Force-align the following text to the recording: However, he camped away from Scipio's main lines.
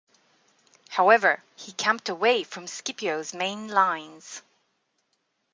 However, 0.89 1.43
he 1.55 1.73
camped 1.73 2.09
away 2.09 2.43
from 2.43 2.65
Scipio's 2.65 3.35
main 3.35 3.67
lines. 3.67 4.41